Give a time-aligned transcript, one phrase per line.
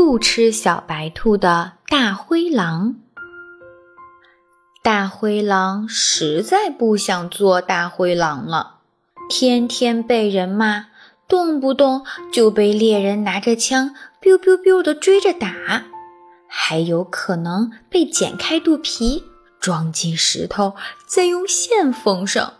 [0.00, 2.94] 不吃小白兔的大灰狼。
[4.80, 8.76] 大灰狼实在不想做大灰狼了，
[9.28, 10.86] 天天被人骂，
[11.26, 13.92] 动不动就被猎人拿着枪
[14.22, 15.52] biu biu biu 的追着打，
[16.46, 19.24] 还有可能被剪开肚皮，
[19.58, 20.76] 装进石头，
[21.08, 22.54] 再用线缝上。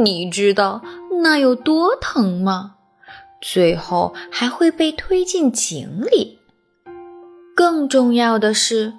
[0.00, 0.82] 你知道
[1.22, 2.74] 那有多疼吗？
[3.40, 6.35] 最后还会被推进井里。
[7.56, 8.92] 更重要的是，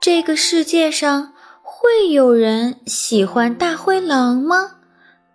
[0.00, 4.72] 这个世界上会有人喜欢大灰狼吗？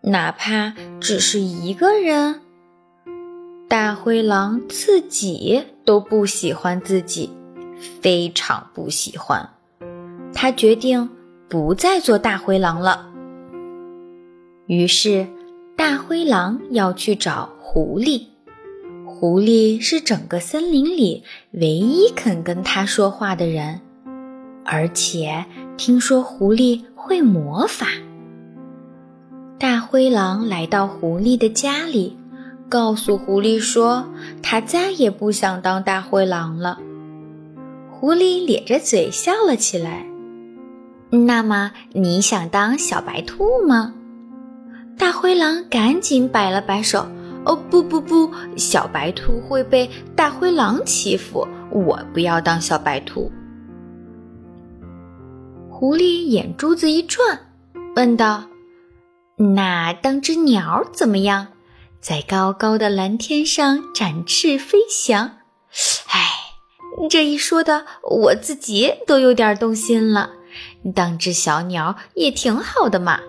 [0.02, 2.42] 哪怕只是一个人。
[3.70, 7.32] 大灰狼自己都不喜欢自己，
[8.02, 9.50] 非常不喜欢。
[10.34, 11.10] 他决定
[11.48, 13.10] 不再做大灰狼了。
[14.66, 15.26] 于是，
[15.78, 18.26] 大灰狼要去找狐狸。
[19.22, 23.80] 狐狸是整个森林里唯一肯跟他说话的人，
[24.66, 25.46] 而且
[25.78, 27.86] 听说狐狸会魔法。
[29.60, 32.18] 大灰狼来到狐狸的家里，
[32.68, 34.08] 告诉狐狸说
[34.42, 36.80] 他再也不想当大灰狼了。
[37.92, 40.04] 狐狸咧着嘴笑了起来。
[41.12, 43.94] 那么你想当小白兔吗？
[44.98, 47.06] 大灰狼赶紧摆了摆手。
[47.46, 53.32] 哦不不不，小白兔会被大灰狼欺负，我不要当小白兔。
[55.70, 57.40] 狐狸眼珠子一转，
[57.96, 58.44] 问道
[59.56, 61.48] ：“那当只鸟怎么样？
[62.00, 65.38] 在高高的蓝天上展翅飞翔？”
[66.10, 66.28] 哎，
[67.10, 70.30] 这一说的，我自己都有点动心了。
[70.94, 73.20] 当只小鸟也挺好的嘛。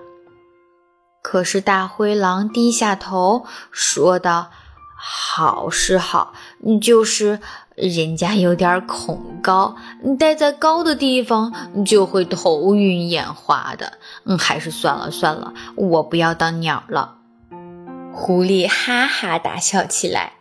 [1.23, 4.51] 可是大灰狼低下头说道
[4.99, 6.35] ：“好是好，
[6.81, 7.39] 就是
[7.77, 9.77] 人家有点恐高，
[10.19, 11.53] 待在高的地方
[11.87, 13.93] 就会头晕眼花的。
[14.25, 17.17] 嗯，还是算了算了，我不要当鸟了。”
[18.13, 20.33] 狐狸哈哈大笑起来。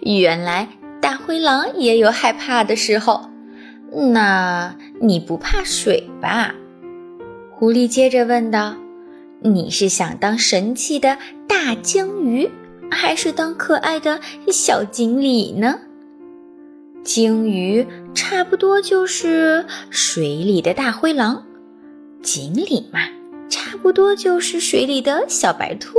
[0.00, 0.68] 原来
[1.00, 3.28] 大灰狼也有害怕的时候。
[3.92, 6.54] 那你不怕水吧？
[7.52, 8.74] 狐狸接着问道。
[9.42, 11.16] 你是想当神气的
[11.48, 12.50] 大鲸鱼，
[12.90, 14.20] 还是当可爱的
[14.52, 15.78] 小锦鲤呢？
[17.02, 21.44] 鲸鱼差不多就是水里的大灰狼，
[22.22, 23.00] 锦鲤嘛，
[23.48, 25.98] 差不多就是水里的小白兔。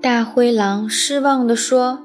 [0.00, 2.04] 大灰狼失望地说：“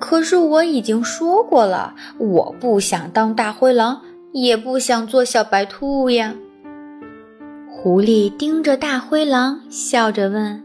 [0.00, 4.02] 可是我已经说过了，我不想当大灰狼，
[4.32, 6.34] 也不想做小白兔呀。”
[7.82, 10.62] 狐狸盯着大灰狼，笑着问：“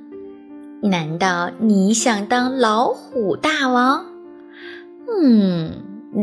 [0.84, 4.06] 难道你想当老虎大王
[5.10, 5.72] ？”“嗯，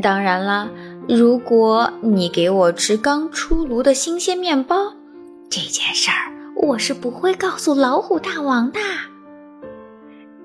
[0.00, 0.70] 当然了。
[1.08, 4.94] 如果你给我吃刚出炉的新鲜面包，
[5.50, 6.30] 这件事儿
[6.62, 8.78] 我是不会告诉老虎大王的。”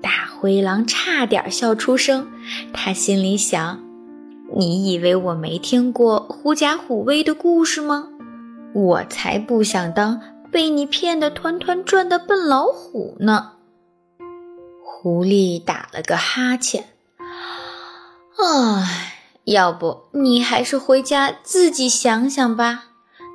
[0.02, 2.26] 大灰狼差点笑出声，
[2.72, 3.78] 他心里想
[4.56, 8.08] ：“你以为我没听过狐假虎威的故事吗？
[8.72, 13.52] 我才不想当。”被你骗得团团转的笨老虎呢？
[14.82, 16.84] 狐狸打了个哈欠，
[18.36, 22.84] 唉，要不你还是回家自己想想吧。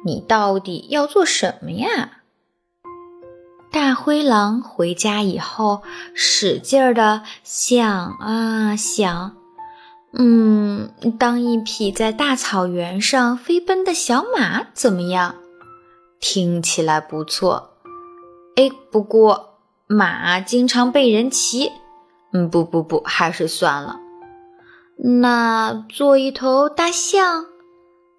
[0.06, 2.20] 你到底要做什么呀？
[3.72, 5.82] 大灰狼回家以后，
[6.14, 9.36] 使劲儿的想啊想，
[10.14, 15.36] 嗯，当一匹在大草原上飞奔的小马怎么样？
[16.28, 17.78] 听起来不错，
[18.56, 21.72] 哎，不过马经常被人骑，
[22.34, 24.00] 嗯，不不不，还是算了。
[24.97, 27.46] 那做一头大象，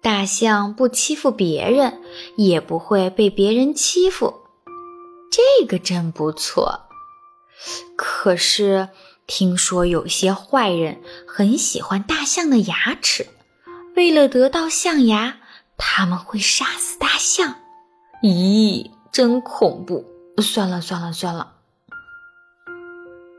[0.01, 2.01] 大象不欺负别人，
[2.37, 4.33] 也不会被别人欺负，
[5.29, 6.83] 这个真不错。
[7.97, 8.87] 可是
[9.27, 13.27] 听说有些坏人很喜欢大象的牙齿，
[13.97, 15.39] 为了得到象牙，
[15.75, 17.53] 他们会杀死大象。
[18.23, 20.05] 咦，真恐怖！
[20.41, 21.53] 算了算了算了。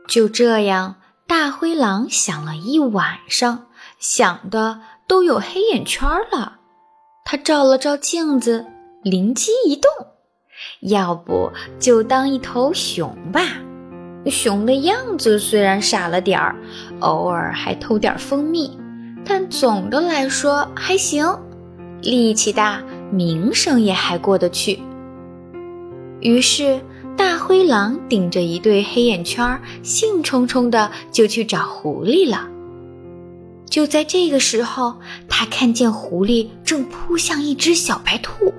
[0.07, 0.95] 就这样，
[1.27, 3.67] 大灰狼想了一晚上，
[3.99, 6.59] 想的都有黑眼圈了。
[7.25, 8.65] 他照了照镜子，
[9.03, 9.91] 灵机一动，
[10.81, 13.41] 要不就当一头熊吧。
[14.25, 16.55] 熊的样子虽然傻了点儿，
[17.01, 18.77] 偶尔还偷点蜂蜜，
[19.25, 21.37] 但总的来说还行。
[22.01, 22.81] 力气大。
[23.11, 24.79] 名声也还过得去。
[26.21, 26.79] 于是，
[27.15, 32.47] 大灰狼顶着一对黑眼圈，兴冲冲的就去找狐狸了。
[33.69, 34.95] 就在这个时候，
[35.27, 38.53] 他看见狐狸正扑向一只小白兔，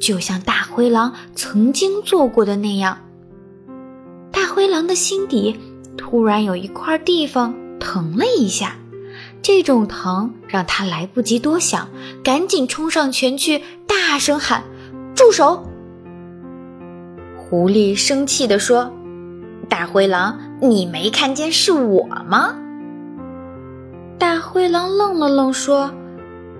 [0.00, 2.98] 就像大灰狼曾经做过的那样。
[4.32, 5.56] 大灰狼的心底
[5.96, 8.76] 突然有一块地方疼了一下，
[9.40, 11.88] 这种疼让他来不及多想，
[12.24, 13.62] 赶紧冲上前去，
[14.10, 14.64] 大声喊
[15.14, 15.62] ：“住手！”
[17.36, 18.90] 狐狸生气地说
[19.68, 22.54] ：“大灰狼，你没看见是我吗？”
[24.18, 25.92] 大灰狼愣了愣，说：“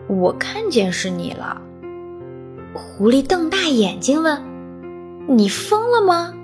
[0.08, 1.62] 我看见是你了。”
[2.76, 4.42] 狐狸瞪大眼睛问
[5.26, 6.34] ：“你疯了吗？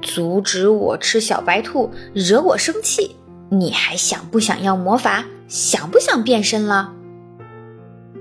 [0.00, 3.16] 阻止我吃小白兔，惹我生气，
[3.48, 5.24] 你还想不想要魔法？
[5.48, 6.92] 想不想变身了？”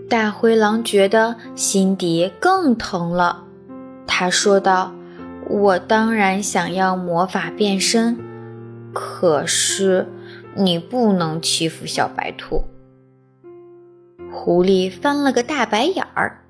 [0.09, 3.45] 大灰狼觉得心底更疼了，
[4.07, 4.91] 他说道
[5.47, 8.17] ：“我当然想要魔法变身，
[8.93, 10.07] 可是……”
[10.55, 12.63] 你不能欺负小白兔。
[14.31, 16.41] 狐狸翻了个大白眼儿，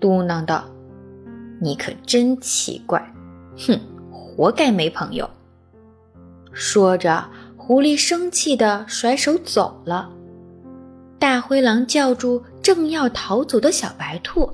[0.00, 0.64] 嘟囔道
[1.60, 3.12] ：“你可真奇怪，
[3.58, 3.78] 哼，
[4.10, 5.28] 活该没朋友。”
[6.52, 10.10] 说着，狐狸生气地甩手走了。
[11.24, 14.46] 大灰狼叫住正要逃走的小白兔：“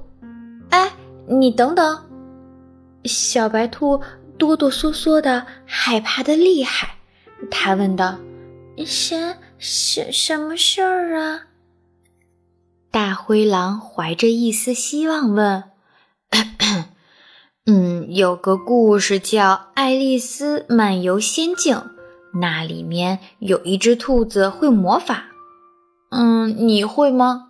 [0.71, 0.89] 哎，
[1.27, 2.01] 你等等！”
[3.07, 4.01] 小白兔
[4.39, 6.95] 哆哆嗦嗦的，害怕的厉害。
[7.51, 8.17] 他问道。
[8.87, 11.41] 什什什么事儿啊？
[12.93, 15.65] 大灰狼怀着一丝希望问
[17.67, 21.77] ：“嗯，有个故事叫《爱丽丝漫游仙境》，
[22.41, 25.30] 那里面有一只兔子会魔法。
[26.11, 27.49] 嗯，你会吗？”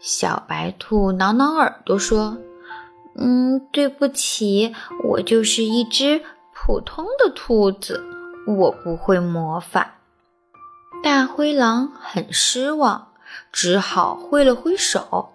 [0.00, 2.38] 小白兔挠挠耳朵说
[3.16, 4.74] ：“嗯，对不起，
[5.04, 6.22] 我就是一只
[6.54, 8.02] 普通的兔子，
[8.46, 9.96] 我不会魔法。”
[11.02, 13.08] 大灰狼很失望，
[13.52, 15.30] 只好挥了挥手，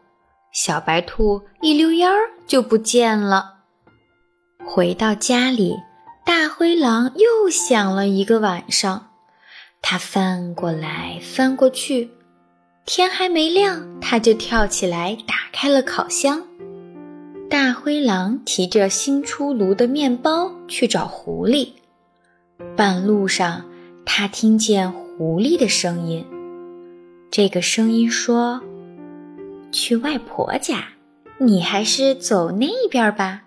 [0.52, 3.54] 小白兔一溜烟儿就不见了。
[4.66, 5.76] 回到家里，
[6.26, 9.10] 大灰狼又想了一个晚上，
[9.88, 12.10] 他翻过来翻过去，
[12.88, 16.42] 天还没亮，他就跳起来打开了烤箱。
[17.52, 21.70] 大灰狼提着新出炉的面包去找狐狸，
[22.76, 23.64] 半路上
[24.04, 24.92] 他听见。
[24.92, 26.26] 狐狸的声音，
[27.30, 28.62] 这个声音说
[29.72, 30.88] ：“去外婆家，
[31.38, 33.44] 你还是走那边吧。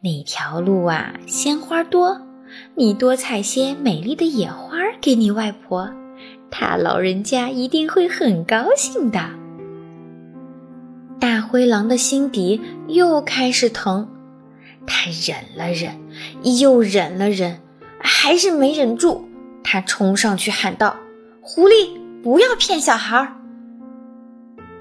[0.00, 2.22] 那条路啊，鲜花多，
[2.74, 5.92] 你多采些美丽的野花给你外婆，
[6.50, 9.20] 她老人家一定会很高兴的。”
[11.20, 12.58] 大灰狼的心底
[12.88, 14.08] 又开始疼，
[14.86, 16.00] 他忍了忍，
[16.58, 17.60] 又忍了忍，
[17.98, 19.26] 还是没忍住，
[19.62, 20.96] 他冲上去喊道。
[21.42, 21.90] 狐狸，
[22.22, 23.30] 不要骗小孩！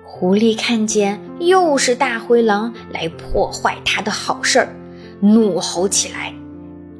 [0.05, 4.73] 狐狸看见又是大灰狼来破坏他的好事儿，
[5.19, 6.33] 怒吼起来：“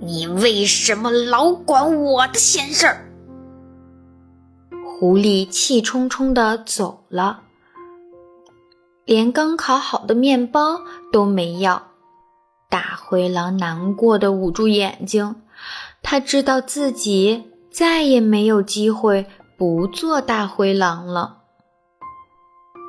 [0.04, 2.98] 你为什么老管我的闲事儿？”
[5.04, 7.42] 狐狸气冲冲地走了，
[9.04, 10.80] 连刚烤好的面包
[11.12, 11.90] 都没要。
[12.70, 15.36] 大灰狼难过的捂住眼睛，
[16.02, 19.26] 他知道自己再也没有机会。
[19.58, 21.40] 不做大灰狼了。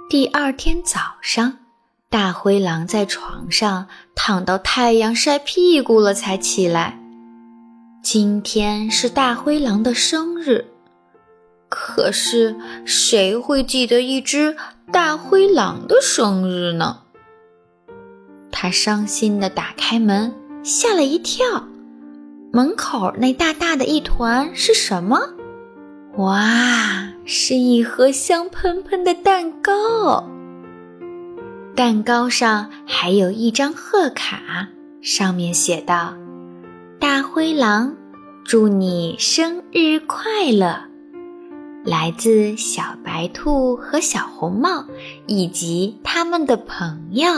[0.09, 1.59] 第二天早上，
[2.09, 6.97] 大灰狼在床上躺到太阳晒屁股了才起来。
[8.05, 10.74] 今天是大灰狼的生日，
[11.95, 14.57] 可是谁会记得一只
[14.91, 16.99] 大灰狼的生日呢？
[18.51, 20.35] 他伤心地打开门，
[20.65, 21.47] 吓了一跳。
[22.53, 25.21] 门口那大大的一团是什么？
[26.17, 30.29] 哇，是一盒香喷喷的蛋糕。
[31.77, 34.69] 蛋糕上还有一张贺卡，
[35.01, 36.15] 上面写道
[36.99, 37.95] ：“大灰狼，
[38.45, 40.89] 祝你生日快乐！
[41.85, 44.87] 来自小白兔和小红帽
[45.27, 47.29] 以及他们的朋友。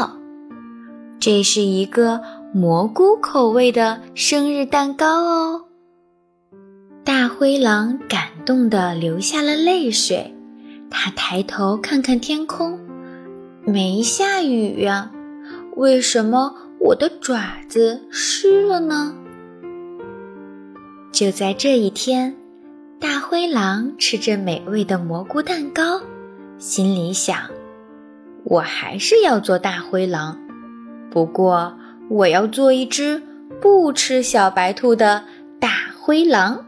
[1.18, 2.20] 这是一个
[2.54, 5.64] 蘑菇口味的生日蛋糕哦。”
[7.02, 10.34] 大灰狼感动的流下了泪水，
[10.90, 12.78] 他抬头看看天空，
[13.64, 15.10] 没下雨呀，
[15.76, 19.14] 为什么我的爪子湿了呢？
[21.12, 22.36] 就在这一天，
[22.98, 26.00] 大灰狼吃着美味的蘑菇蛋糕，
[26.58, 27.38] 心里想：
[28.44, 30.38] 我还是要做大灰狼，
[31.10, 31.76] 不过
[32.08, 33.22] 我要做一只
[33.60, 35.22] 不吃小白兔的
[35.60, 36.65] 大灰狼。